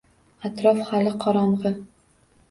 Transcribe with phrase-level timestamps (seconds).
[0.47, 1.75] Atrof hali qorong`i